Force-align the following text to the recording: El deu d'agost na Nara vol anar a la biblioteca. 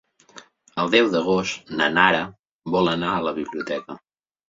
El 0.83 0.89
deu 0.95 1.09
d'agost 1.17 1.71
na 1.83 1.91
Nara 1.99 2.25
vol 2.79 2.93
anar 2.97 3.15
a 3.15 3.25
la 3.31 3.39
biblioteca. 3.41 4.05